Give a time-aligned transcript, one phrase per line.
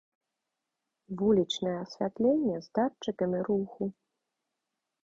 [1.19, 3.83] Вулічнае асвятленне з датчыкамі руху.